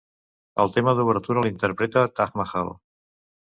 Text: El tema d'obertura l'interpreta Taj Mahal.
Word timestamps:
El 0.63 0.73
tema 0.77 0.95
d'obertura 1.01 1.45
l'interpreta 1.45 2.07
Taj 2.23 2.35
Mahal. 2.43 2.75